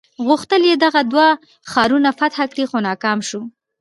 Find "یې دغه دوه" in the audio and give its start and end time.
0.69-1.27